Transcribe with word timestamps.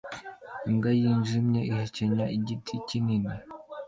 imbwa 0.69 0.91
yijimye 0.99 1.61
ihekenya 1.71 2.25
igiti 2.37 2.73
kinini 2.87 3.33